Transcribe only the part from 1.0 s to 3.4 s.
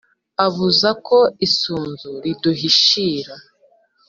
ko isunzu riduhishira!"